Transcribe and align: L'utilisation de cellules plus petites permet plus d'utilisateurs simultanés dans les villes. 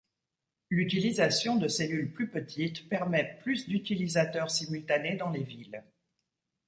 L'utilisation 0.71 1.57
de 1.57 1.67
cellules 1.67 2.11
plus 2.11 2.27
petites 2.31 2.89
permet 2.89 3.37
plus 3.43 3.67
d'utilisateurs 3.69 4.49
simultanés 4.49 5.15
dans 5.15 5.29
les 5.29 5.43
villes. 5.43 5.83